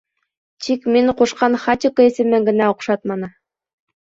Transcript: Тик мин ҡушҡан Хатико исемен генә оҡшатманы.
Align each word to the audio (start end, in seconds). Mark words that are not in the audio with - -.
Тик 0.67 0.87
мин 0.95 1.11
ҡушҡан 1.19 1.57
Хатико 1.65 2.07
исемен 2.13 2.51
генә 2.51 2.71
оҡшатманы. 2.75 3.31